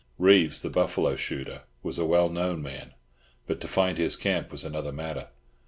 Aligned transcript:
Reeves, 0.17 0.63
the 0.63 0.69
buffalo 0.71 1.15
shooter, 1.15 1.61
was 1.83 1.99
a 1.99 2.05
well 2.07 2.27
known 2.27 2.63
man, 2.63 2.95
but 3.45 3.61
to 3.61 3.67
find 3.67 3.99
his 3.99 4.15
camp 4.15 4.49
was 4.51 4.63
another 4.65 4.91
matter. 4.91 5.27